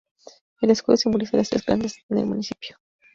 [0.61, 2.79] El escudo simboliza las tres grandes en el municipio.